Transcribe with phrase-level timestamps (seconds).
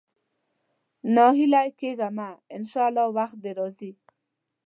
[1.15, 3.91] ناهيلی کېږه مه، ان شاءالله وخت دې راځي.